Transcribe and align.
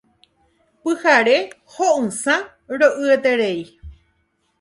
Pyhare, 0.83 1.35
ho'ysã, 1.73 2.37
ro'yeterei. 2.79 3.61